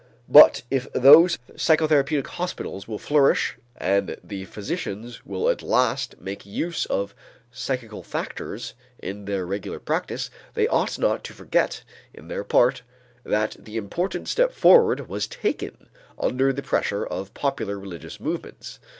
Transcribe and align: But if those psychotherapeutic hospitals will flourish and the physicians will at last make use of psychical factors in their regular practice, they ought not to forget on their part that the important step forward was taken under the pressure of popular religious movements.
But 0.27 0.63
if 0.71 0.91
those 0.93 1.37
psychotherapeutic 1.53 2.25
hospitals 2.25 2.87
will 2.87 2.97
flourish 2.97 3.57
and 3.77 4.17
the 4.23 4.45
physicians 4.45 5.23
will 5.27 5.47
at 5.47 5.61
last 5.61 6.19
make 6.19 6.43
use 6.43 6.87
of 6.87 7.13
psychical 7.51 8.01
factors 8.01 8.73
in 8.97 9.25
their 9.25 9.45
regular 9.45 9.77
practice, 9.79 10.31
they 10.55 10.67
ought 10.67 10.97
not 10.97 11.23
to 11.25 11.33
forget 11.33 11.83
on 12.17 12.29
their 12.29 12.43
part 12.43 12.81
that 13.23 13.55
the 13.59 13.77
important 13.77 14.27
step 14.27 14.53
forward 14.53 15.07
was 15.07 15.27
taken 15.27 15.87
under 16.17 16.51
the 16.51 16.63
pressure 16.63 17.05
of 17.05 17.35
popular 17.35 17.77
religious 17.79 18.19
movements. 18.19 18.79